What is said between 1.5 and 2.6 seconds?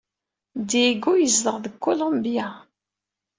deg Kulumbya.